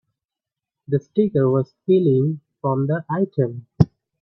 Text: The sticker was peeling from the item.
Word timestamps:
The 0.87 0.97
sticker 0.99 1.47
was 1.47 1.75
peeling 1.85 2.41
from 2.59 2.87
the 2.87 3.05
item. 3.07 3.67